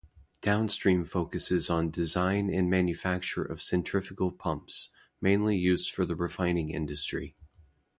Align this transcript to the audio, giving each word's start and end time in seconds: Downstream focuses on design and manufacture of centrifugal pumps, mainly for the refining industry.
Downstream 0.41 1.05
focuses 1.05 1.69
on 1.69 1.91
design 1.91 2.49
and 2.51 2.67
manufacture 2.71 3.43
of 3.43 3.61
centrifugal 3.61 4.31
pumps, 4.31 4.89
mainly 5.21 5.77
for 5.77 6.07
the 6.07 6.15
refining 6.15 6.71
industry. 6.71 7.35